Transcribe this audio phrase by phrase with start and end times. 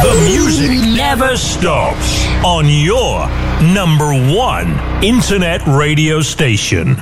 [0.00, 3.28] The music never stops on your
[3.60, 7.00] number one internet radio station.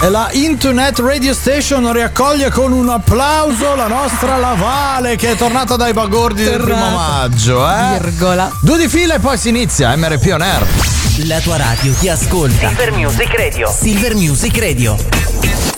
[0.00, 5.74] E la Internet Radio Station riaccoglie con un applauso la nostra Lavale che è tornata
[5.76, 7.98] dai bagordi del primo maggio, eh?
[7.98, 8.50] Virgola.
[8.60, 10.66] Due di fila e poi si inizia MRP On Air.
[11.26, 12.68] La tua radio ti ascolta.
[12.68, 13.68] Silver Music Radio.
[13.68, 15.77] Silver Music Radio.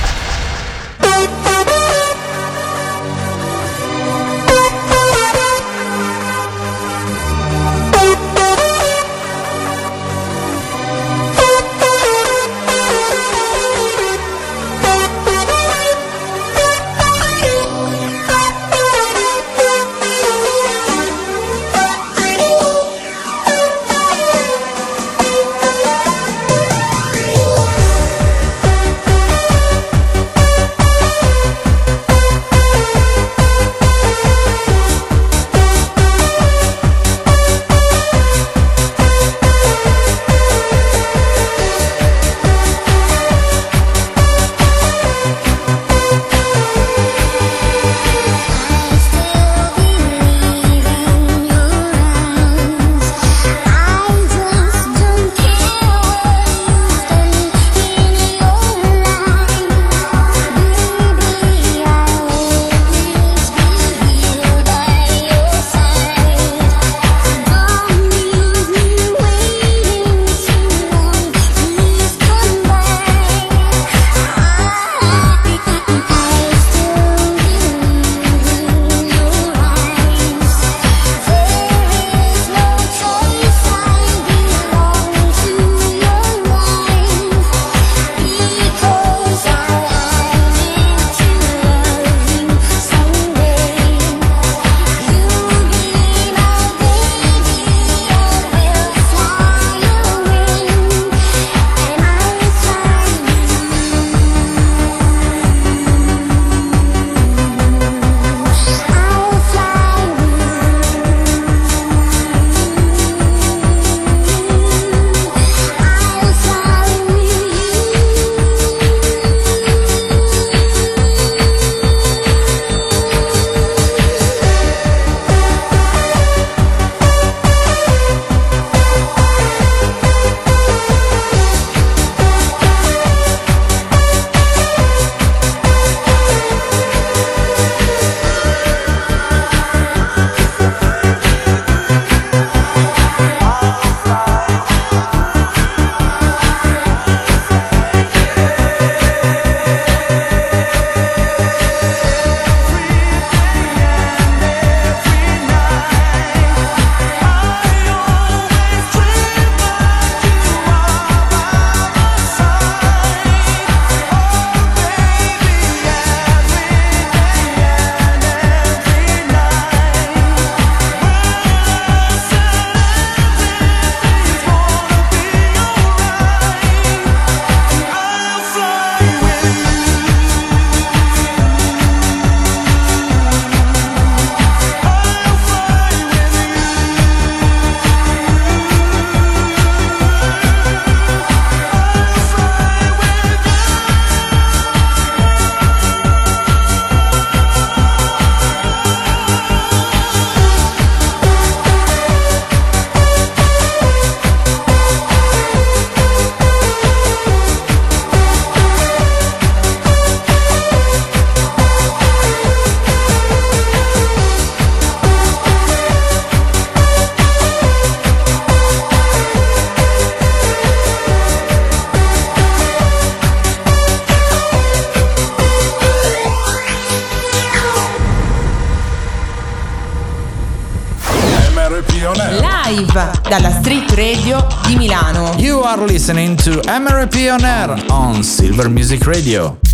[234.31, 235.33] Radio di Milano.
[235.39, 239.70] You are listening to MRP on Air on Silver Music Radio.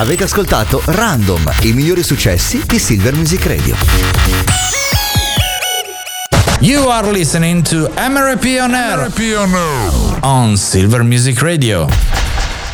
[0.00, 3.76] Avete ascoltato Random, i migliori successi di Silver Music Radio.
[6.60, 10.18] You are listening to MRP on Air MRP on Air.
[10.22, 12.29] on Silver Music Radio.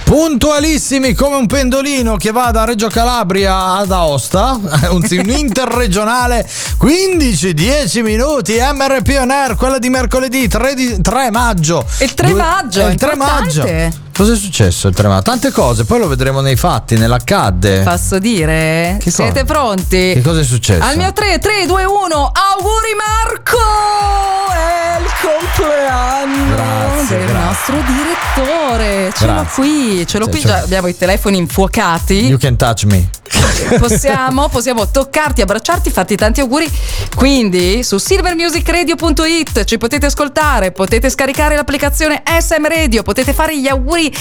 [0.07, 4.53] Puntualissimi come un pendolino che va da Reggio Calabria ad Aosta,
[4.91, 5.05] un,
[5.37, 6.49] interregionale
[6.81, 11.85] 15-10 minuti, MRP on Air, quella di mercoledì 3, di- 3 maggio.
[11.99, 13.63] Il 3 Due- maggio, è il 3 importante.
[13.63, 13.97] maggio.
[14.17, 15.23] Cosa è successo il 3 maggio?
[15.23, 17.81] Tante cose, poi lo vedremo nei fatti, nell'accadde.
[17.81, 18.99] Posso dire?
[19.01, 19.25] Che cosa?
[19.25, 20.13] Siete pronti?
[20.15, 20.85] Che cosa è successo?
[20.85, 23.59] Al mio 3, 3, 2, 1, auguri Marco!
[23.59, 24.76] Il
[25.21, 27.45] compleanno Grazie, del grazie.
[27.45, 29.13] nostro direttore.
[29.17, 32.27] Ce l'ho qui, ce l'ho qui, già abbiamo i telefoni infuocati.
[32.27, 33.09] You can touch me.
[33.79, 36.71] Possiamo, possiamo toccarti, abbracciarti, farti tanti auguri.
[37.15, 44.13] Quindi su silvermusicradio.it ci potete ascoltare, potete scaricare l'applicazione SM Radio, potete fare gli auguri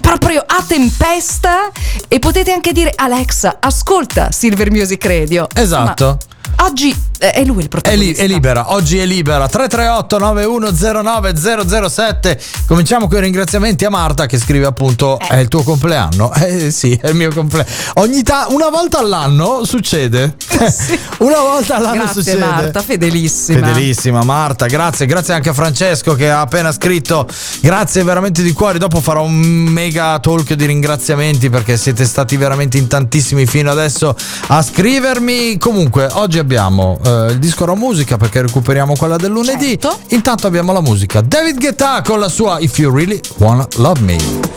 [0.00, 1.70] proprio a tempesta
[2.08, 5.46] e potete anche dire Alexa, ascolta Silver Music Radio.
[5.54, 6.18] Esatto.
[6.56, 8.22] Ma oggi è lui il È, li- protagonista.
[8.22, 9.48] è libera, oggi è libera.
[9.48, 10.31] 338 9109
[11.34, 12.40] 007.
[12.66, 16.32] Cominciamo con i ringraziamenti a Marta che scrive appunto: È il tuo compleanno?
[16.42, 17.68] Eh sì, è il mio compleanno.
[17.94, 20.36] Ogni ta- una volta all'anno succede.
[21.18, 22.44] una volta all'anno Grazie succede.
[22.44, 23.66] Marta, fedelissima.
[23.68, 27.28] Fedelissima Marta, grazie, grazie anche a Francesco che ha appena scritto.
[27.60, 28.78] Grazie veramente di cuore.
[28.78, 34.14] Dopo farò un mega talk di ringraziamenti perché siete stati veramente in tantissimi fino adesso
[34.48, 35.58] a scrivermi.
[35.58, 39.78] Comunque, oggi abbiamo eh, il disco Raw Musica perché recuperiamo quella del lunedì.
[39.78, 40.00] Certo.
[40.22, 41.20] Intanto abbiamo la musica.
[41.20, 44.51] David Guetta con la sua If You Really Wanna Love Me.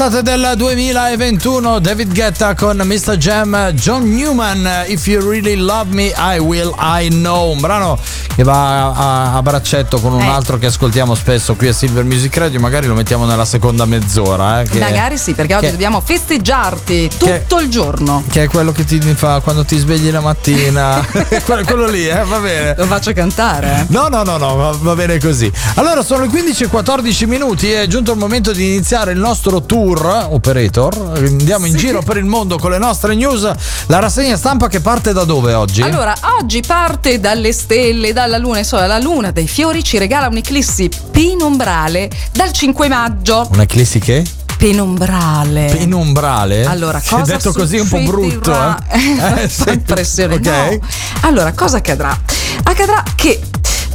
[0.00, 3.16] Era l'estate del 2021, David Guetta con Mr.
[3.16, 7.98] Jam, John Newman, If You Really Love Me, I Will, I Know, un brano
[8.36, 10.28] che va a, a braccetto con un Eh.
[10.28, 14.60] altro che ascoltiamo spesso qui a Silver Music Radio, magari lo mettiamo nella seconda mezz'ora.
[14.60, 18.22] eh, che, Magari sì, perché oggi che- dobbiamo festeggiarti tutto il giorno.
[18.30, 21.04] Che è quello che ti fa quando ti svegli la mattina.
[21.44, 22.74] quello, quello lì, eh, va bene.
[22.78, 23.86] Lo faccio cantare.
[23.88, 25.50] No, no, no, no, va, va bene così.
[25.74, 27.68] Allora, sono le 15 e 14 minuti.
[27.72, 31.12] È giunto il momento di iniziare il nostro tour operator.
[31.16, 33.50] Andiamo in giro per il mondo con le nostre news.
[33.86, 35.80] La rassegna stampa che parte da dove oggi?
[35.82, 40.90] Allora, oggi parte dalle stelle, dalla luna, insomma, la luna dei fiori ci regala un'eclissi
[41.10, 43.48] penombrale dal 5 maggio.
[43.52, 44.24] Un'eclissi che?
[44.58, 45.72] Penombrale.
[45.74, 46.64] Penombrale?
[46.64, 48.76] Allora, è cosa detto così un po' brutto, eh?
[49.44, 50.34] Eh, fa impressione.
[50.34, 50.44] Ok.
[50.46, 50.78] no.
[51.20, 52.18] Allora, cosa accadrà?
[52.64, 53.40] Accadrà che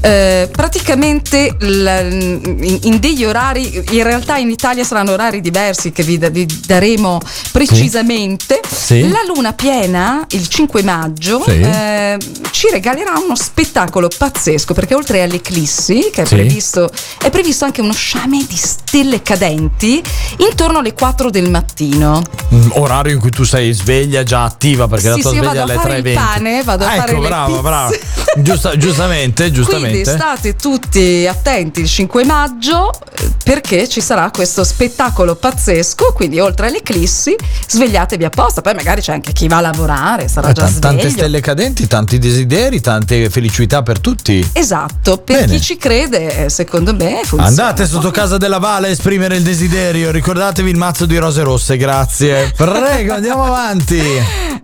[0.06, 6.04] eh, praticamente l- in, in degli orari, in realtà in Italia saranno orari diversi che
[6.04, 7.20] vi, da- vi daremo
[7.54, 8.60] precisamente.
[8.70, 9.08] Sì.
[9.10, 11.52] La luna piena, il 5 maggio, Sì.
[11.62, 12.18] eh,
[12.52, 16.36] ci regalerà uno spettacolo pazzesco perché oltre all'eclissi, che è, Sì.
[16.36, 16.90] previsto,
[17.22, 20.02] è previsto anche uno sciame di stelle cadenti
[20.38, 22.22] intorno alle 4 del mattino.
[22.54, 25.54] Mm, Orario in cui tu sei sveglia, già attiva perché la Sì, tua sì, sveglia
[25.54, 26.08] vado alle a fare 3.20.
[26.08, 27.62] il pane, vado a ecco, fare pizze.
[27.62, 27.90] brava.
[28.36, 29.92] Giusta- giustamente, giustamente.
[30.02, 36.40] Quindi state tutti attenti il 5 maggio, eh, perché ci sarà questo spettacolo pazzesco, quindi
[36.40, 37.36] oltre alle eclissi
[37.68, 41.10] svegliatevi apposta, poi magari c'è anche chi va a lavorare, sarà Eh, già t- tante
[41.10, 44.48] stelle cadenti, tanti desideri, tante felicità per tutti.
[44.54, 45.54] Esatto, per Bene.
[45.54, 47.46] chi ci crede, eh, secondo me funziona.
[47.46, 50.12] Andate sotto casa della Vale a esprimere il desiderio.
[50.12, 52.52] Ricordatevi il mazzo di rose rosse, grazie.
[52.56, 54.02] Prego, andiamo avanti.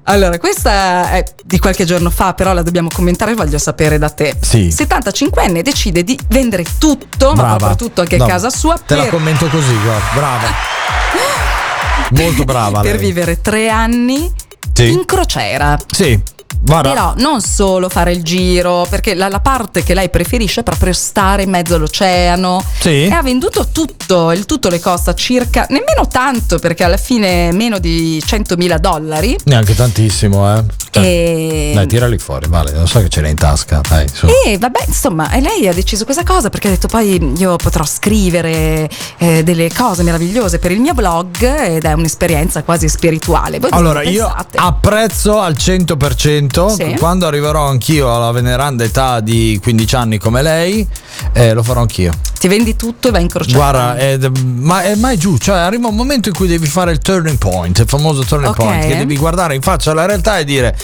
[0.04, 4.36] Allora, questa è di qualche giorno fa, però la dobbiamo commentare, voglio sapere da te.
[4.42, 4.72] Sì.
[5.26, 7.56] 75enne decide di vendere tutto, ma Brava.
[7.58, 10.06] proprio tutto anche No, casa sua, Te la per, commento così, guarda.
[10.14, 10.48] Brava.
[12.12, 12.82] Molto brava.
[12.82, 13.00] per lei.
[13.06, 14.32] vivere tre anni
[14.74, 14.92] Sì.
[14.92, 15.78] in crociera.
[15.92, 16.20] Sì.
[16.62, 16.90] Guarda.
[16.90, 20.94] Però non solo fare il giro, perché la, la parte che lei preferisce è proprio
[20.94, 22.64] stare in mezzo all'oceano.
[22.80, 23.06] Sì.
[23.06, 27.80] E ha venduto tutto, il tutto le costa circa, nemmeno tanto, perché alla fine meno
[27.80, 29.36] di 100.000 dollari.
[29.46, 30.64] Neanche tantissimo, eh.
[30.92, 31.72] Cioè, E...
[31.76, 32.72] Dai, tirali fuori, vale.
[32.74, 33.82] Lo so che ce l'hai in tasca.
[33.88, 34.28] Dai, su.
[34.46, 37.86] E vabbè, insomma, e lei ha deciso questa cosa perché ha detto poi io potrò
[37.86, 43.60] scrivere eh, delle cose meravigliose per il mio blog ed è un'esperienza quasi spirituale.
[43.60, 44.58] Voi Allora, io pensate?
[44.58, 46.96] apprezzo al 100% Sì.
[46.98, 50.86] quando arriverò anch'io alla veneranda età di 15 anni come lei,
[51.34, 52.14] eh, lo farò anch'io.
[52.40, 53.58] Ti vendi tutto e vai in crociera.
[53.58, 57.00] Guarda, è, ma è mai giù, cioè arriva un momento in cui devi fare il
[57.00, 58.56] turning point, il famoso turning Ok.
[58.58, 60.78] point, che devi guardare in faccia alla realtà e dire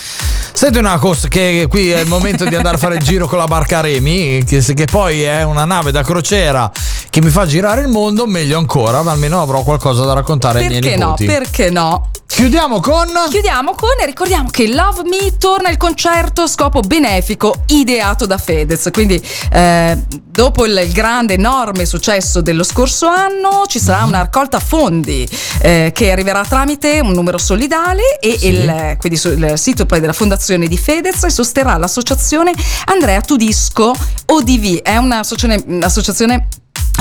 [0.51, 3.37] senti una cosa che qui è il momento di andare a fare il giro con
[3.37, 6.69] la barca remi, che, che poi è una nave da crociera
[7.15, 10.67] che mi fa girare il mondo, meglio ancora, ma almeno avrò qualcosa da raccontare ai
[10.67, 11.03] miei Perché no?
[11.11, 11.25] nipoti.
[11.25, 12.09] Perché no?
[12.27, 17.53] Chiudiamo con Chiudiamo con e ricordiamo che Love Me torna il concerto a scopo benefico
[17.67, 18.89] ideato da Fedez.
[18.91, 25.25] Quindi, eh, dopo il, grande, enorme successo dello scorso anno, ci sarà una raccolta fondi
[25.61, 28.47] eh, che arriverà tramite un numero solidale e Sì.
[28.47, 32.51] il, quindi sul il sito poi della fondazione di Fedez e sosterrà l'associazione
[32.87, 33.93] Andrea Tudisco
[34.25, 34.81] ODV.
[34.81, 36.45] È un'associazione.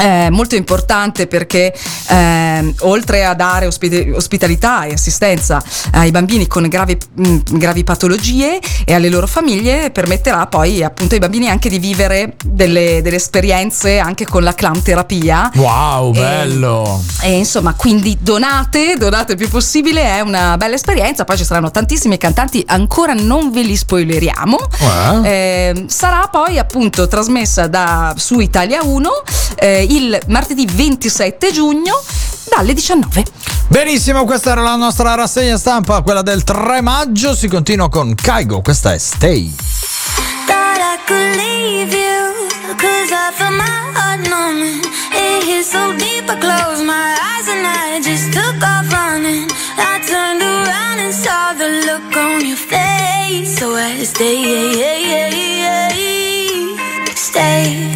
[0.00, 1.73] Eh, molto importante perché
[2.09, 5.62] ehm, oltre a dare ospite- ospitalità e assistenza
[5.93, 11.21] ai bambini con gravi, mh, gravi patologie e alle loro famiglie permetterà poi appunto ai
[11.21, 17.02] bambini anche di vivere delle, delle esperienze anche con la clown terapia Wow, E- bello!
[17.23, 21.25] e insomma, quindi donate, donate il più possibile, è una bella esperienza.
[21.25, 24.59] Poi ci saranno tantissimi cantanti, ancora non ve li spoileriamo.
[25.25, 25.28] Eh?
[25.31, 29.11] Eh, sarà poi appunto trasmessa da, su Italia 1
[29.64, 31.99] eh, il martedì 27 giugno
[32.54, 33.25] dalle 19.
[33.68, 37.35] Benissimo, questa era la nostra rassegna stampa, quella del 3 maggio.
[37.35, 39.54] Si continua con Kaigo, questa è Stay.
[57.46, 57.93] I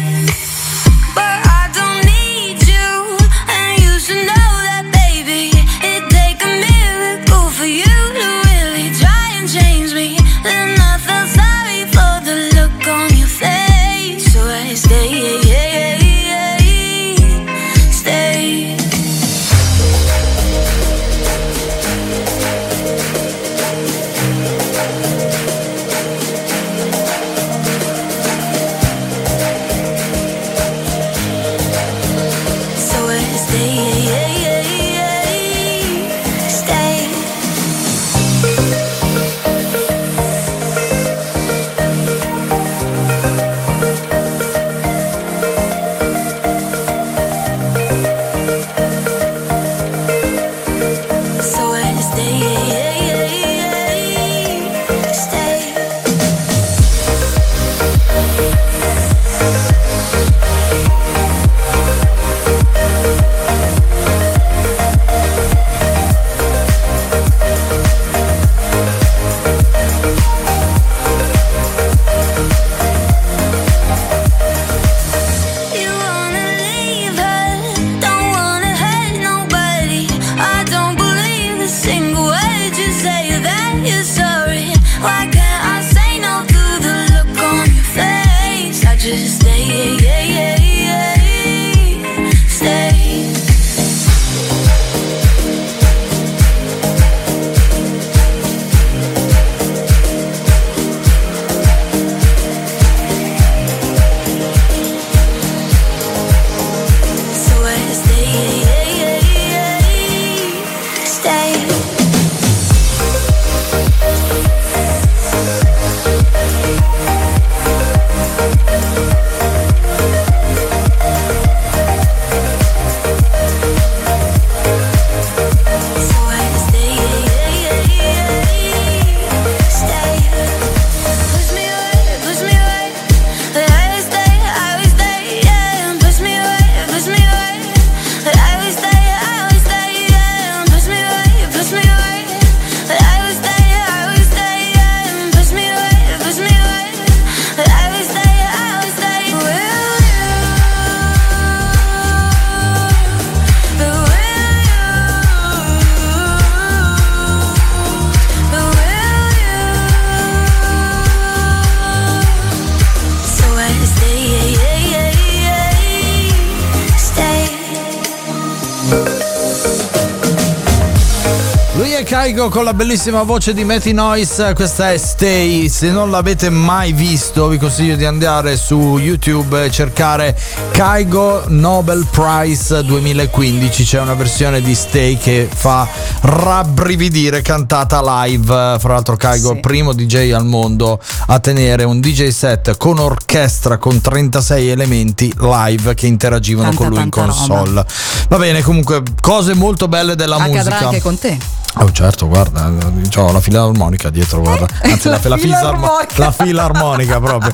[172.39, 175.67] Kaigo con la bellissima voce di Matty Noise, questa è Stay.
[175.67, 180.39] Se non l'avete mai visto, vi consiglio di andare su YouTube e cercare
[180.71, 183.83] Kaigo Nobel Prize 2015.
[183.83, 185.85] C'è una versione di Stay che fa
[186.21, 188.77] rabbrividire cantata live.
[188.79, 190.97] Fra l'altro, Kaigo è il primo DJ al mondo
[191.27, 196.93] a tenere un DJ set con orchestra con 36 elementi live che interagivano Tanta, con
[196.93, 197.45] lui in tanta roba.
[197.57, 197.85] console.
[198.29, 200.77] Va bene, comunque, cose molto belle della Accadrà musica.
[200.87, 201.37] anche con te.
[201.75, 202.69] Oh certo, guarda,
[203.17, 204.65] ho la filarmonica dietro, guarda.
[204.81, 206.13] Anzi, la, La filarmonica.
[206.17, 207.51] la filarmonica proprio.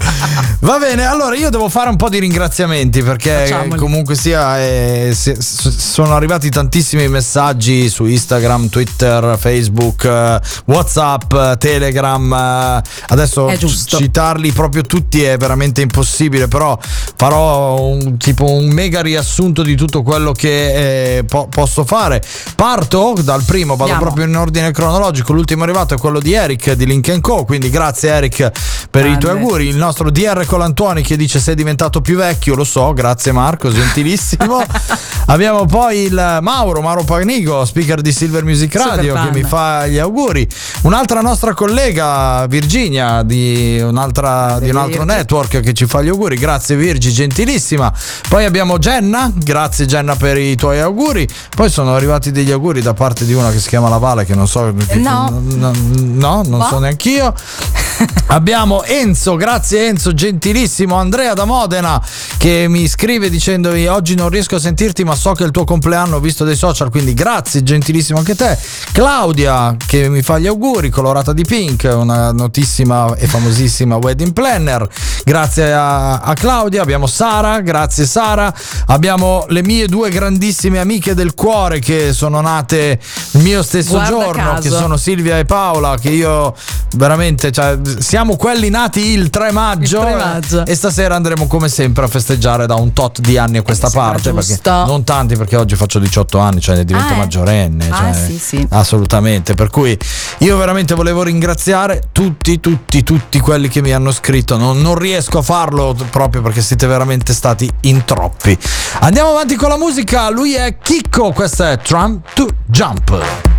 [0.61, 3.77] Va bene, allora io devo fare un po' di ringraziamenti perché Facciamoli.
[3.79, 11.33] comunque sia eh, si- s- sono arrivati tantissimi messaggi su Instagram, Twitter, Facebook, eh, WhatsApp,
[11.59, 12.33] Telegram.
[12.33, 13.51] eh, Adesso
[13.85, 16.75] citarli proprio tutti è veramente impossibile, però
[17.15, 22.23] farò un, tipo un mega riassunto di tutto quello che eh, po- posso fare.
[22.55, 24.01] Parto dal primo, vado Andiamo.
[24.01, 25.33] proprio in ordine cronologico.
[25.33, 27.45] L'ultimo arrivato è quello di Eric di Link Co.
[27.45, 28.51] Quindi grazie Eric
[28.89, 29.41] per i tuoi Grande.
[29.41, 29.67] auguri.
[29.67, 34.63] Il nostro DR Colantuoni che dice sei diventato più vecchio, lo so, grazie Marco, gentilissimo.
[35.27, 39.97] Abbiamo poi il Mauro, Mauro Panigo, speaker di Silver Music Radio, che mi fa gli
[39.97, 40.47] auguri.
[40.83, 46.37] Un'altra nostra collega, Virginia, di, un'altra, di un altro network che ci fa gli auguri.
[46.37, 47.91] Grazie Virgi, gentilissima.
[48.29, 51.27] Poi abbiamo Jenna, grazie Jenna per i tuoi auguri.
[51.55, 54.35] Poi sono arrivati degli auguri da parte di una che si chiama La Vale, che
[54.35, 54.73] non so.
[54.95, 55.41] No.
[55.41, 56.67] no, no, non Va?
[56.67, 57.33] so neanch'io.
[58.27, 60.95] Abbiamo Enzo, grazie Enzo, gentilissimo.
[60.95, 62.01] Andrea da Modena
[62.37, 65.63] che mi scrive dicendomi oggi non riesco a sentirti ma so che è il tuo
[65.63, 68.57] compleanno ho visto dei social, quindi grazie, gentilissimo anche te.
[68.91, 74.85] Claudia che mi fa gli auguri, colorata di pink, una notissima e famosissima wedding planner.
[75.23, 76.81] Grazie a, a Claudia.
[76.81, 78.53] Abbiamo Sara, grazie Sara.
[78.87, 82.99] Abbiamo le mie due grandissime amiche del cuore che sono nate
[83.31, 84.61] il mio stesso Guarda giorno, caso.
[84.61, 86.53] che sono Silvia e Paola, che io
[86.95, 90.65] veramente, cioè, siamo quelli nati il 3 maggio, Il 3 maggio.
[90.65, 94.11] e stasera andremo come sempre a festeggiare da un tot di anni a questa sembra
[94.11, 97.17] parte, perché non tanti perché oggi faccio 18 anni, cioè divento Ah, eh.
[97.17, 98.67] maggiorenne, Ah, cioè, sì, sì.
[98.71, 99.97] assolutamente, per cui
[100.39, 105.39] io veramente volevo ringraziare tutti, tutti, tutti quelli che mi hanno scritto, non, non riesco
[105.39, 108.57] a farlo proprio perché siete veramente stati in troppi.
[109.01, 113.54] Andiamo avanti con la musica, lui è Chicco, questa è Trump to Jump.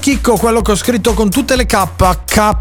[0.00, 1.88] Chicco, quello che ho scritto con tutte le K,
[2.24, 2.54] K,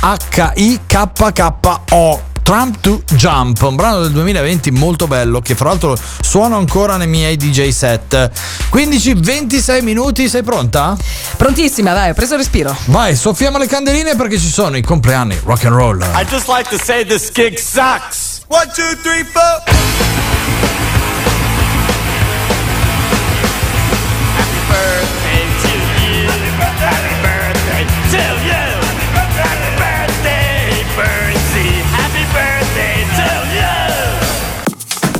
[0.00, 1.52] H, I, K, K,
[1.90, 2.22] O.
[2.42, 7.08] Trump to Jump, un brano del 2020 molto bello che fra l'altro suono ancora nei
[7.08, 8.30] miei DJ set.
[8.72, 10.96] 15-26 minuti, sei pronta?
[11.36, 12.74] Prontissima, dai, ho preso il respiro.
[12.86, 16.00] Vai, soffiamo le candeline perché ci sono i compleanni rock and roll.
[16.00, 18.44] I just like to say this gig sucks.
[18.48, 20.25] 1 2 3 4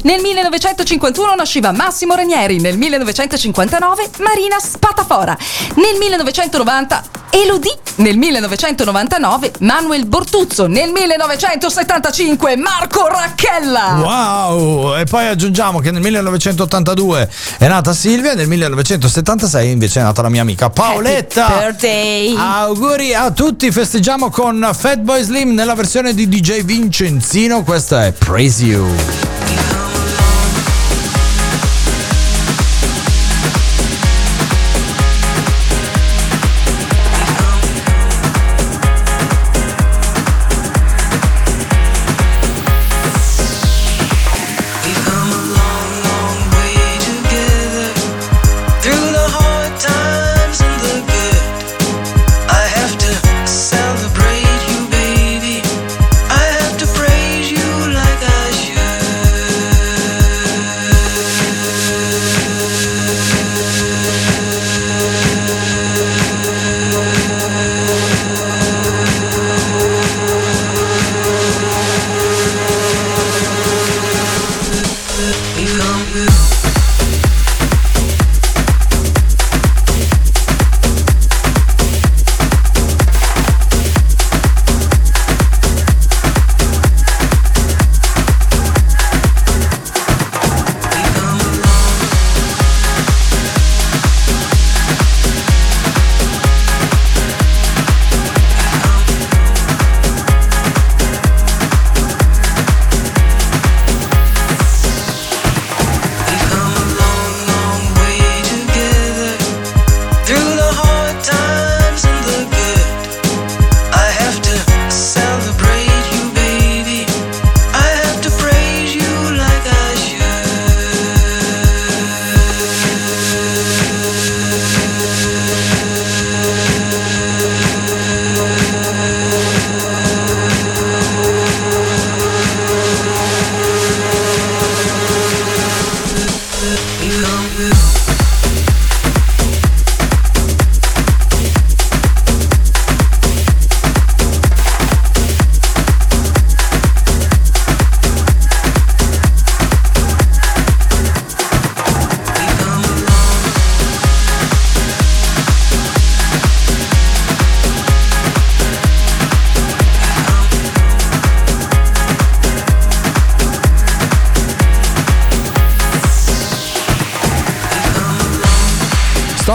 [0.06, 5.36] Nel 1951 nasceva Massimo Ranieri, nel 1959 Marina Spatafora,
[5.74, 13.96] nel 1990 Elodie, nel 1999 Manuel Bortuzzo, nel 1975 Marco Racchella.
[13.96, 14.96] Wow!
[14.96, 20.28] E poi aggiungiamo che nel 1982 è nata Silvia nel 1976 invece è nata la
[20.28, 21.46] mia amica Paoletta.
[21.46, 22.36] Happy birthday.
[22.36, 28.64] Auguri a tutti, festeggiamo con Fatboy Slim nella versione di DJ Vincenzino, questa è Praise
[28.64, 28.94] You.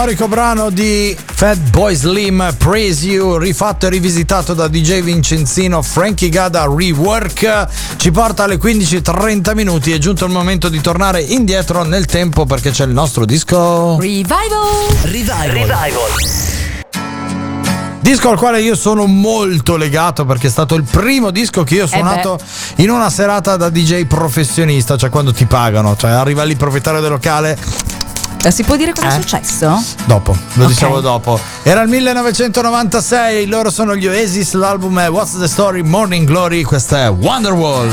[0.02, 6.66] Storico brano di Fatboy Slim Praise You, rifatto e rivisitato da DJ Vincenzino Frankie Gada
[6.68, 9.92] Rework, ci porta alle 15.30 minuti.
[9.92, 14.00] È giunto il momento di tornare indietro nel tempo perché c'è il nostro disco.
[14.00, 14.32] Revival.
[15.04, 15.92] Revival.
[18.00, 21.84] Disco al quale io sono molto legato perché è stato il primo disco che io
[21.84, 22.40] ho suonato
[22.78, 27.02] in una serata da DJ professionista, cioè quando ti pagano, cioè arriva lì il proprietario
[27.02, 27.91] del locale, Eh,
[28.50, 29.22] Si può dire cosa è Eh?
[29.22, 29.84] successo?
[30.06, 30.70] Dopo, lo Ok.
[30.72, 31.40] diciamo dopo.
[31.64, 37.04] Era il 1996, loro sono gli Oasis, l'album è What's the Story, Morning Glory, questa
[37.06, 37.90] è Wonderwall.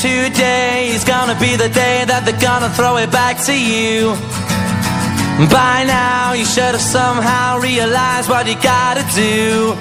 [0.00, 4.14] Today is gonna be the day that they're gonna throw it back to you.
[5.48, 9.74] By now, you should have somehow realized what you gotta do.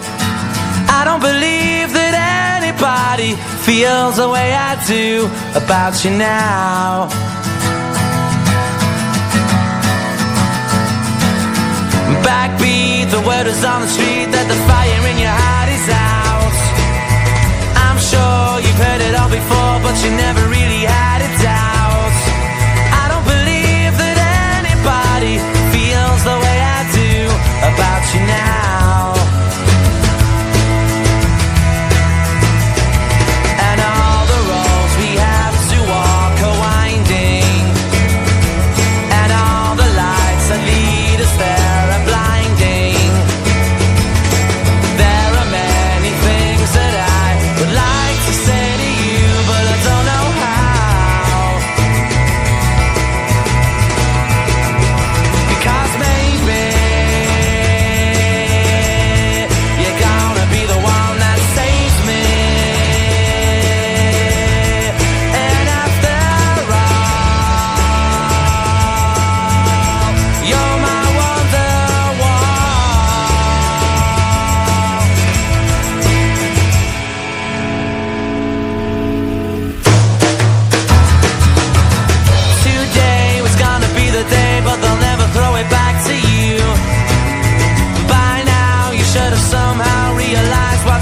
[0.88, 2.14] I don't believe that
[2.62, 7.10] anybody feels the way I do about you now.
[12.34, 16.56] Backbeat, the word is on the street that the fire in your heart is out.
[17.86, 21.83] I'm sure you've heard it all before, but you never really had it out.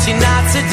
[0.02, 0.71] party not today.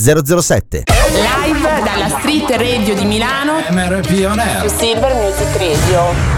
[0.00, 0.84] 007.
[1.10, 3.58] Live dalla Street Radio di Milano.
[3.68, 4.70] MRP On Air.
[4.70, 6.37] Silver Music Radio.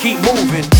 [0.00, 0.79] Keep moving.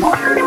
[0.00, 0.39] Mark.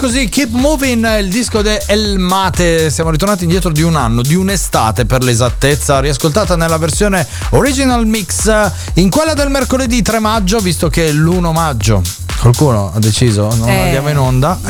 [0.00, 2.88] Così Keep Moving, il disco di El Mate.
[2.88, 8.50] Siamo ritornati indietro di un anno, di un'estate per l'esattezza, riascoltata nella versione original mix
[8.94, 12.02] in quella del mercoledì 3 maggio, visto che è l'1 maggio.
[12.40, 13.54] Qualcuno ha deciso?
[13.54, 13.82] Non Eh.
[13.82, 14.58] andiamo in onda?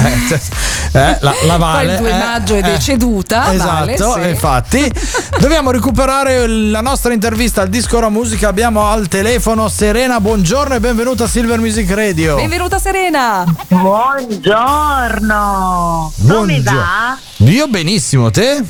[0.93, 1.85] Eh, eh, la, la Vale.
[1.85, 2.63] Poi il 2 eh, maggio è eh.
[2.63, 3.53] deceduta.
[3.57, 4.29] Vale, Esatto, sì.
[4.29, 4.93] infatti.
[5.39, 8.49] Dobbiamo recuperare la nostra intervista al Disco Ora Musica.
[8.49, 10.19] Abbiamo al telefono Serena.
[10.21, 12.35] Buongiorno e benvenuta a Silver Music Radio.
[12.37, 13.45] Benvenuta Serena.
[13.69, 16.13] Buongiorno.
[16.17, 16.81] Come Buongiorno.
[16.81, 17.17] va?
[17.47, 18.65] Io benissimo, te?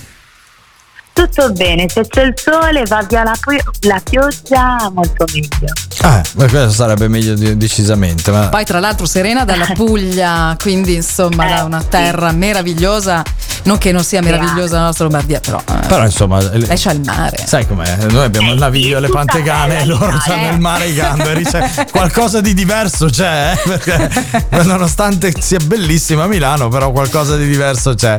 [1.20, 5.70] Tutto bene, se c'è il sole va via la, pi- la pioggia molto meglio.
[6.02, 8.30] Eh, beh, questo sarebbe meglio di- decisamente.
[8.30, 8.48] Ma...
[8.48, 13.22] Poi, tra l'altro, Serena dalla Puglia, quindi insomma, da una terra meravigliosa.
[13.62, 15.58] Non che non sia meravigliosa la nostra Lombardia, però.
[15.68, 17.44] eh, Però insomma, le- lei c'ha il mare.
[17.46, 17.96] sai com'è?
[18.08, 21.44] Noi abbiamo il naviglio e le pantegane, e loro hanno il mare i gamberi.
[21.44, 23.68] Cioè, qualcosa di diverso c'è, eh?
[23.68, 24.10] perché
[24.64, 28.18] nonostante sia bellissima Milano, però qualcosa di diverso c'è.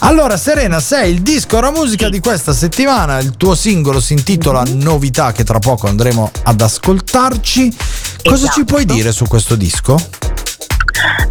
[0.00, 3.20] Allora, Serena, sei il disco Ora Musica di questa settimana.
[3.20, 7.72] Il tuo singolo si intitola Novità, che tra poco andremo ad ascoltarci.
[8.24, 9.96] Cosa ci puoi dire su questo disco?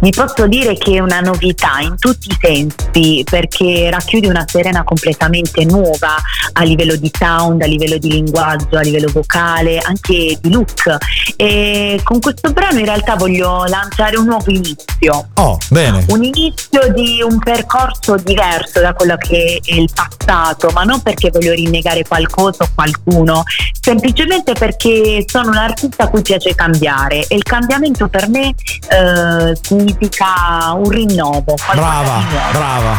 [0.00, 4.82] Vi posso dire che è una novità in tutti i sensi perché racchiude una Serena
[4.82, 6.16] completamente nuova
[6.52, 10.96] a livello di sound, a livello di linguaggio, a livello vocale, anche di look.
[11.36, 15.28] E con questo brano in realtà voglio lanciare un nuovo inizio.
[15.34, 16.04] Oh, bene.
[16.08, 21.30] Un inizio di un percorso diverso da quello che è il passato, ma non perché
[21.30, 23.42] voglio rinnegare qualcosa o qualcuno,
[23.80, 29.56] semplicemente perché sono un artista a cui piace cambiare e il cambiamento per me eh,
[29.62, 31.54] significa un rinnovo.
[31.72, 32.98] Brava, brava.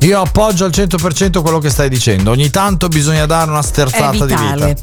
[0.00, 2.30] Io appoggio al 100% quello che stai dicendo.
[2.30, 4.74] Ogni tanto bisogna dare una sterzata di vita.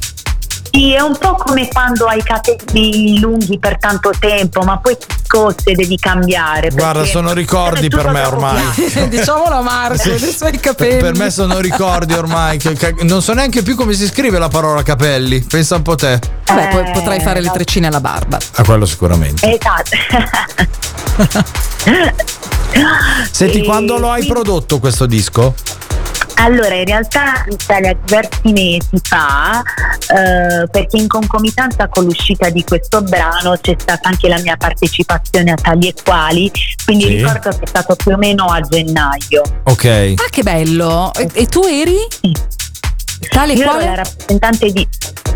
[0.74, 5.06] Sì, è un po' come quando hai capelli lunghi per tanto tempo, ma poi ti
[5.26, 6.70] scozzi e devi cambiare.
[6.70, 8.64] Guarda, sono ricordi per me ormai.
[9.10, 11.02] Diciamolo a Marco, dei suoi capelli.
[11.02, 12.58] Per me sono ricordi ormai.
[12.58, 15.42] che- che- non so neanche più come si scrive la parola capelli.
[15.42, 16.20] Pensa un po' te.
[16.46, 18.38] Beh, poi potrai fare le treccine alla barba.
[18.56, 19.58] A quello sicuramente.
[19.60, 19.90] Esatto.
[23.32, 25.54] Senti, E quando lo hai quindi- prodotto questo disco?
[26.36, 33.02] Allora, in realtà a diversi mesi fa, eh, perché in concomitanza con l'uscita di questo
[33.04, 36.52] brano c'è stata anche la mia partecipazione a tali e quali,
[36.84, 37.16] quindi Sì.
[37.18, 39.42] ricordo che è stato più o meno a gennaio.
[39.66, 39.86] Ok.
[39.86, 41.12] Ah, che bello!
[41.14, 41.98] E, e tu eri?
[43.30, 43.86] Tale Io ero quale?
[43.86, 44.88] la rappresentante di,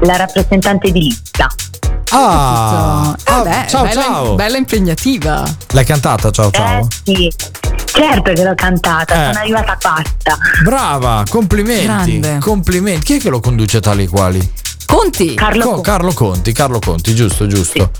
[0.01, 1.47] la rappresentante di lista.
[2.11, 4.35] Ah, Ah, beh, ciao, bella, ciao.
[4.35, 5.43] bella impegnativa.
[5.71, 6.31] L'hai cantata?
[6.31, 6.79] Ciao, ciao.
[6.79, 7.31] Eh, sì,
[7.95, 9.25] certo che l'ho cantata, Eh.
[9.27, 10.37] sono arrivata quarta.
[10.63, 11.83] Brava, complimenti.
[11.85, 12.37] Grande.
[12.39, 13.05] Complimenti.
[13.05, 14.51] Chi è che lo conduce tali quali?
[14.85, 15.33] Conti.
[15.33, 15.83] Carlo Co- Conti.
[15.89, 17.91] Carlo Conti, Carlo Conti, giusto, giusto.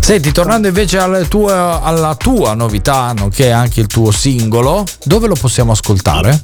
[0.00, 5.34] Senti, tornando invece alle tue- alla tua novità, nonché anche il tuo singolo, dove lo
[5.34, 6.42] possiamo ascoltare?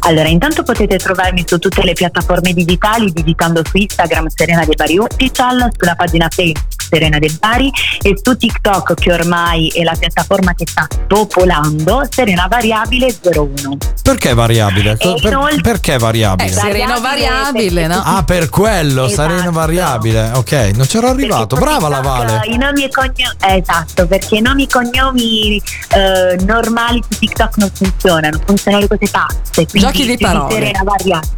[0.00, 4.98] Allora, intanto potete trovarmi su tutte le piattaforme digitali digitando su Instagram Serena De Bari
[4.98, 7.70] Official, sulla pagina Facebook Serena De Bari
[8.02, 13.76] e su TikTok che ormai è la piattaforma che sta popolando Serena Variabile 01.
[14.02, 14.92] Perché variabile?
[14.98, 16.48] E per- inoltre- perché variabile?
[16.50, 18.02] Eh, sereno variabile, no?
[18.04, 19.28] Ah, per quello, Esatto.
[19.30, 20.30] sareno variabile.
[20.34, 21.56] Ok, non c'ero arrivato.
[21.56, 22.46] Perché Brava la TikTok, Vale.
[22.46, 27.70] I nomi e cognomi, esatto, perché i nomi e cognomi eh, normali su TikTok non
[27.72, 29.66] funzionano, funzionano le cose pazze.
[29.66, 30.52] quindi Giochi di parole.
[30.54, 31.28] Serena Variabile.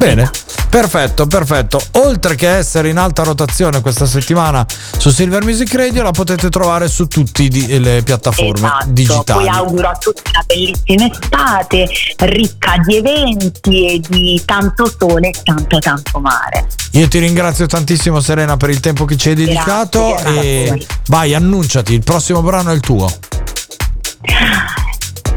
[0.00, 0.30] Bene,
[0.70, 1.78] perfetto, perfetto.
[1.98, 4.64] Oltre che essere in alta rotazione questa settimana
[4.96, 9.44] su Silver Music Radio, la potete trovare su tutte le piattaforme Esatto, digitali.
[9.44, 11.86] poi auguro a tutti una bellissima estate,
[12.20, 16.66] ricca di eventi e di tanto sole e tanto tanto mare.
[16.92, 20.86] Io ti ringrazio tantissimo Serena per il tempo che ci hai dedicato grazie e voi.
[21.08, 23.06] vai, annunciati, il prossimo brano è il tuo.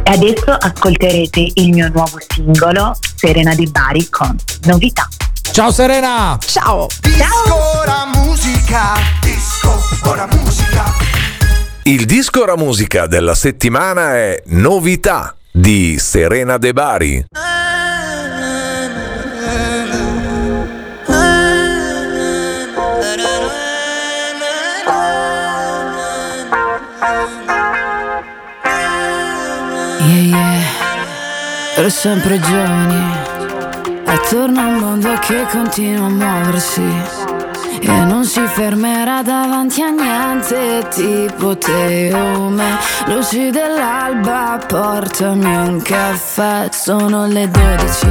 [0.06, 2.96] E adesso ascolterete il mio nuovo singolo,
[3.26, 5.08] Serena di Bari, con novità.
[5.54, 6.38] Ciao Serena!
[6.46, 6.88] Ciao!
[7.00, 10.84] Disco ora musica, disco ora musica.
[11.84, 17.26] Il disco ora musica della settimana è Novità di Serena De Bari.
[30.06, 30.43] Yeah, yeah.
[31.76, 33.04] Per sempre giovani.
[34.06, 36.84] Attorno a un mondo che continua a muoversi.
[37.82, 42.78] E non si fermerà davanti a niente tipo te o me.
[43.08, 46.70] Luci dell'alba, portami un caffè.
[46.72, 48.08] Sono le 12.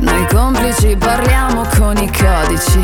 [0.00, 2.82] Noi complici parliamo con i codici.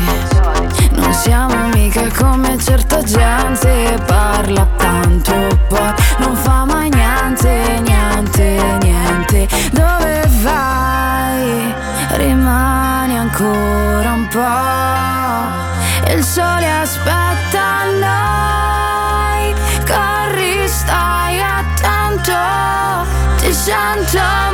[0.93, 3.95] Non siamo mica come certa gente.
[4.07, 5.33] Parla tanto,
[5.67, 8.86] poi non fa mai niente, niente, niente.
[9.71, 11.73] Dove vai?
[12.11, 16.11] Rimani ancora un po'.
[16.13, 19.53] Il sole aspetta noi.
[19.85, 22.33] Corri, stai attento.
[23.37, 24.46] Ti sento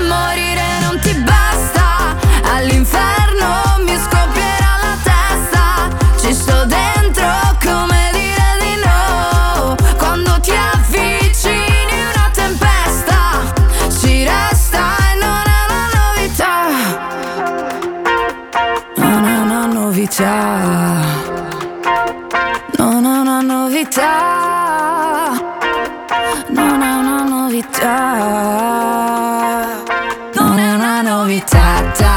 [31.34, 31.50] una novità.
[31.50, 32.13] Ta, ta,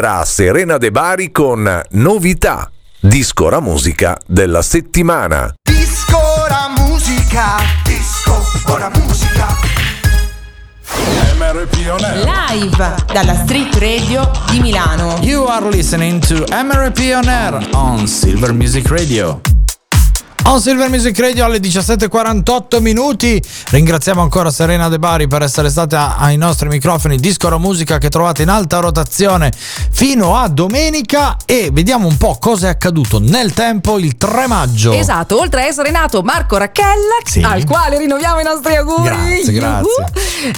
[0.00, 2.70] Era Serena De Bari con Novità,
[3.00, 5.52] disco ora musica della settimana.
[5.62, 8.42] Disco ora musica, disco
[8.72, 9.46] ora musica.
[11.36, 12.24] MRP On Air.
[12.24, 15.18] Live dalla Street Radio di Milano.
[15.20, 19.49] You are listening to MRP On Air on Silver Music Radio.
[20.44, 23.40] On Silver Music Radio alle 17.48 minuti.
[23.70, 27.16] Ringraziamo ancora Serena De Bari per essere stata ai nostri microfoni.
[27.18, 29.52] Disco Ora Musica che trovate in alta rotazione
[29.90, 31.36] fino a domenica.
[31.44, 34.92] E vediamo un po' cosa è accaduto nel tempo il 3 maggio.
[34.92, 37.42] Esatto, oltre a essere nato Marco Racchella, Sì.
[37.42, 39.02] al quale rinnoviamo i nostri auguri.
[39.04, 40.04] Grazie, grazie.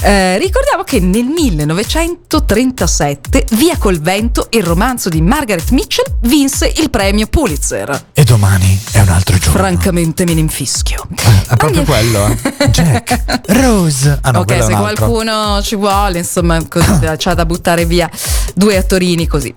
[0.01, 6.89] Eh, ricordiamo che nel 1937 Via col vento, il romanzo di Margaret Mitchell, vinse il
[6.89, 8.05] premio Pulitzer.
[8.15, 9.72] E domani è un altro giorno.
[9.73, 11.07] Francamente me ne infischio.
[11.49, 12.69] È proprio quello, eh.
[12.69, 13.43] Jack.
[13.47, 14.19] Rose.
[14.21, 16.61] Ah no, ok, se qualcuno ci vuole, insomma,
[17.17, 18.11] c'ha da buttare via
[18.55, 19.55] due attorini così.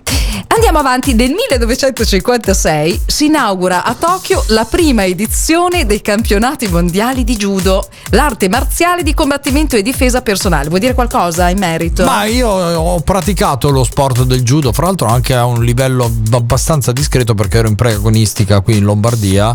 [0.48, 7.36] Andiamo avanti, nel 1956 si inaugura a Tokyo la prima edizione dei campionati mondiali di
[7.36, 10.68] judo, l'arte marziale di combattimento e difesa personale.
[10.68, 12.04] Vuoi dire qualcosa in merito?
[12.04, 16.90] Ma io ho praticato lo sport del judo, fra l'altro anche a un livello abbastanza
[16.92, 19.54] discreto perché ero in preagonistica qui in Lombardia,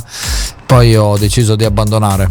[0.71, 2.29] poi ho deciso di abbandonare.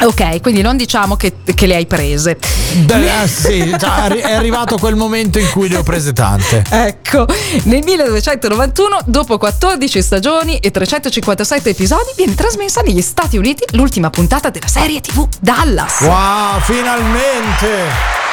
[0.00, 2.38] Ok, quindi non diciamo che, che le hai prese.
[2.72, 6.64] Beh, eh, sì, è arrivato quel momento in cui ne ho prese tante.
[6.70, 7.26] Ecco,
[7.64, 14.48] nel 1991, dopo 14 stagioni e 357 episodi, viene trasmessa negli Stati Uniti l'ultima puntata
[14.48, 16.00] della serie TV Dallas.
[16.00, 18.24] Wow, finalmente!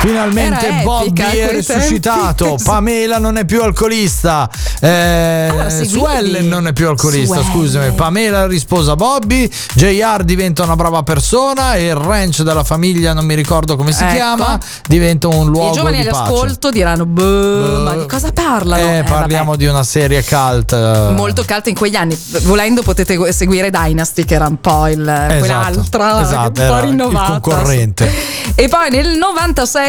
[0.00, 2.56] Finalmente Era Bobby è risuscitato.
[2.64, 4.48] Pamela non è più alcolista,
[4.80, 5.88] eh, seguivi?
[5.88, 7.52] Suellen non è più alcolista, Suellen.
[7.52, 13.26] scusami, Pamela risposa Bobby, JR diventa una brava persona e il ranch della famiglia, non
[13.26, 14.14] mi ricordo come si Ecco.
[14.14, 18.82] chiama, diventa un I luogo giovani di all'ascolto diranno: "Boh, ma di cosa parlano?
[18.82, 20.72] Eh, Eh, parliamo di una serie cult.
[20.72, 22.18] eh, molto calda in quegli anni.
[22.44, 24.96] Volendo potete seguire Dynasty, che era un po' il,
[25.38, 27.38] quell'altra, esatto, un po' era il rinnovata.
[27.40, 28.10] concorrente.
[28.54, 29.16] E poi nel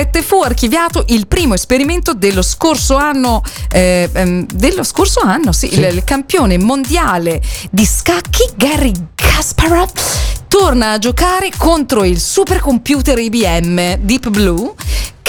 [0.02, 5.74] 97 fu archiviato il primo esperimento dello scorso anno, eh, ehm, dello scorso anno, sì,
[5.74, 9.92] il, il campione mondiale di scacchi Gary Kasparov
[10.52, 14.74] torna a giocare contro il supercomputer IBM Deep Blue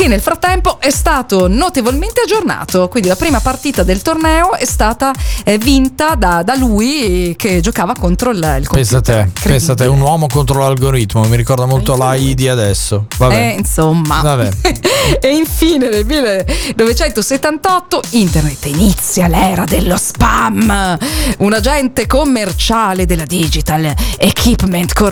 [0.02, 2.88] che nel frattempo è stato notevolmente aggiornato.
[2.88, 5.12] Quindi la prima partita del torneo è stata
[5.44, 9.86] eh, vinta da, da lui che giocava contro il, il Pensa te, pensa a te,
[9.86, 13.06] un uomo contro l'algoritmo, mi ricorda molto la ID adesso.
[13.16, 13.34] Vabbè.
[13.34, 14.20] Eh, insomma.
[14.22, 14.50] Vabbè.
[15.20, 20.98] e infine nel 1978 internet inizia l'era dello spam.
[21.38, 25.11] Un agente commerciale della Digital Equipment Corporation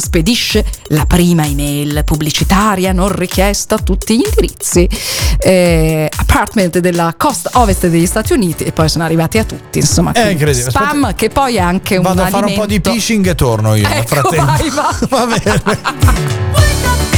[0.00, 4.88] spedisce la prima email pubblicitaria non richiesta a tutti gli indirizzi.
[5.38, 9.78] Eh, apartment della costa ovest degli Stati Uniti e poi sono arrivati a tutti.
[9.78, 10.70] Insomma, È quindi incredibile.
[10.70, 13.74] spam che poi è anche un Vado a fare un po' di phishing e torno
[13.74, 14.44] io nel Ecco, frattempo.
[14.44, 14.96] vai, vai.
[15.08, 17.16] Va bene.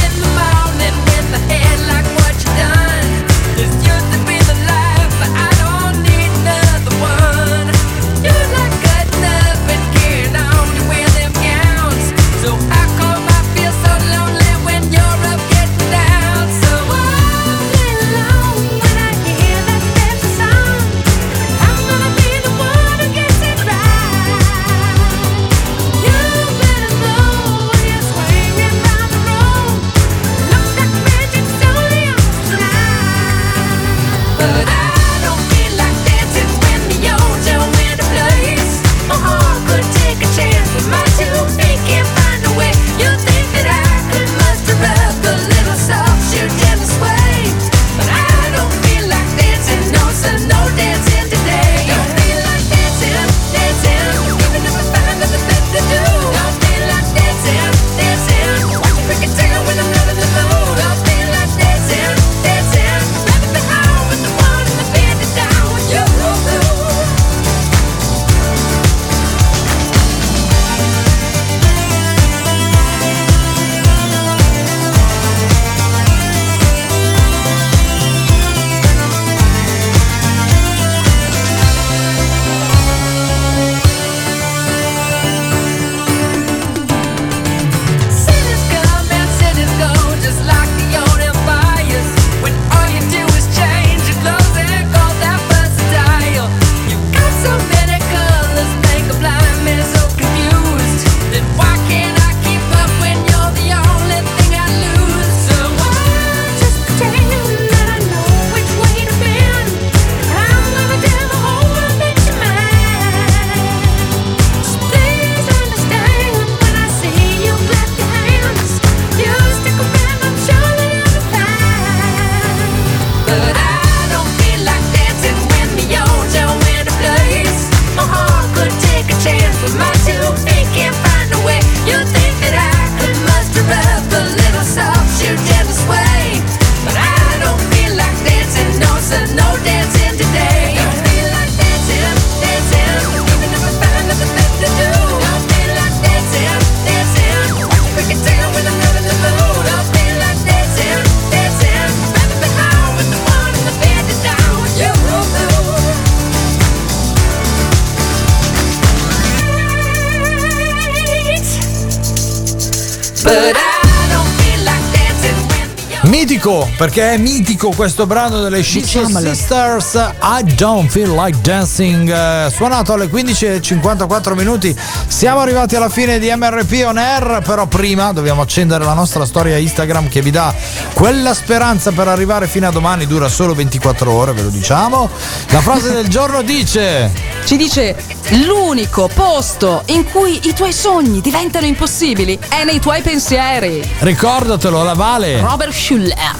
[166.41, 172.49] Mitico, perché è mitico questo brano delle Shishi Sisters I Don't Feel Like Dancing eh,
[172.49, 174.75] Suonato alle 15.54 minuti
[175.05, 179.55] Siamo arrivati alla fine di MRP On Air Però prima dobbiamo accendere la nostra storia
[179.57, 180.51] Instagram Che vi dà
[180.93, 185.11] quella speranza per arrivare fino a domani Dura solo 24 ore, ve lo diciamo
[185.49, 187.11] La frase del giorno dice
[187.45, 187.95] Ci dice
[188.31, 193.81] l'unico posto in cui i tuoi sogni diventano impossibili è nei tuoi pensieri.
[193.99, 196.30] Ricordatelo, la Vale Robert Schuller.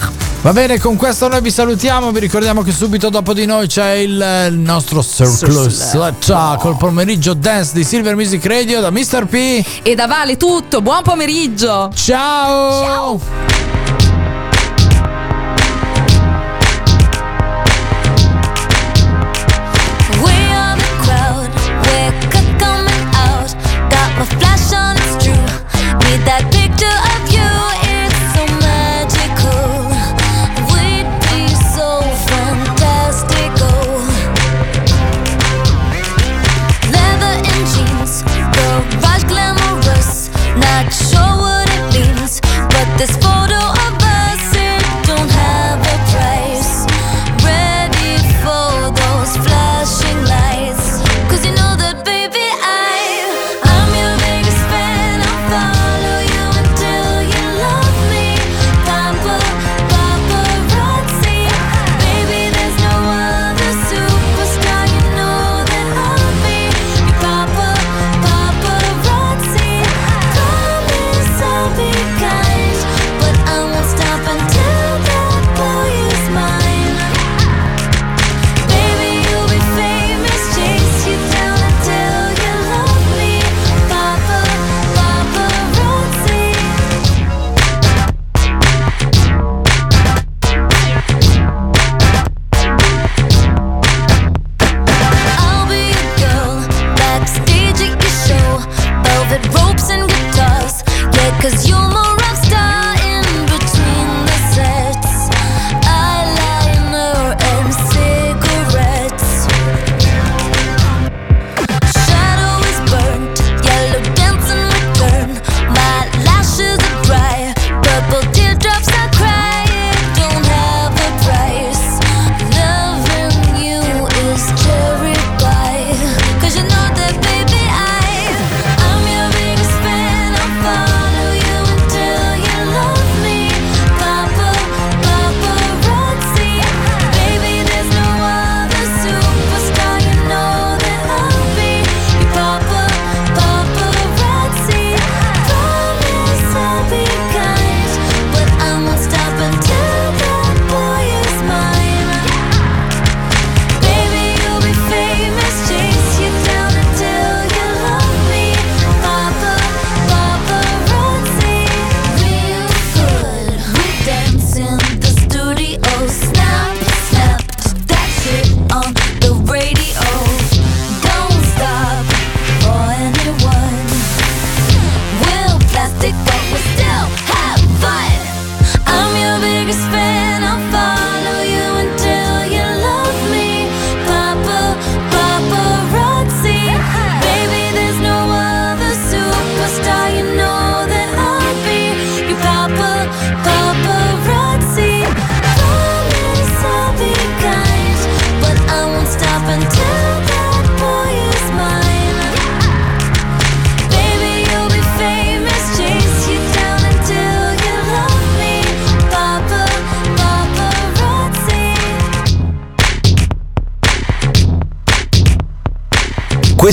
[0.42, 2.12] Va bene, con questo noi vi salutiamo.
[2.12, 5.98] Vi ricordiamo che subito dopo di noi c'è il, il nostro Surplus.
[6.20, 9.26] Ciao, col pomeriggio dance di Silver Music Radio da Mr.
[9.28, 9.64] P.
[9.84, 11.92] E da Vale tutto, buon pomeriggio.
[11.94, 13.20] Ciao.
[13.20, 13.81] We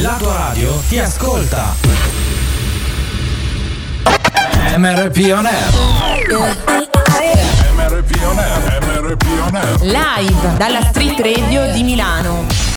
[0.00, 1.74] La tua radio ti ascolta.
[4.76, 5.72] MRP On Air.
[7.74, 9.80] MRP on air, MRP on air.
[9.82, 12.64] Live dalla Street Radio di Milano.